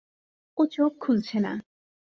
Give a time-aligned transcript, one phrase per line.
[0.57, 1.53] ও চোখ খুলছে না!